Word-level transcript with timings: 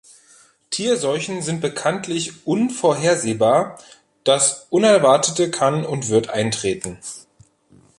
Tierseuchen 0.71 1.43
sind 1.43 1.61
bekanntlich 1.61 2.47
unvorhersehbar 2.47 3.77
das 4.23 4.65
Unerwartete 4.71 5.51
kann 5.51 5.85
und 5.85 6.09
wird 6.09 6.31
eintreten. 6.31 6.97